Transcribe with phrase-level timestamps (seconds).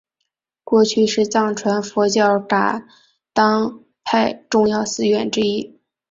[0.63, 2.87] 过去是藏传佛教噶
[3.33, 5.79] 当派重要寺院之一。